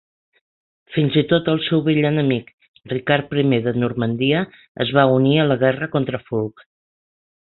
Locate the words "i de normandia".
3.41-4.41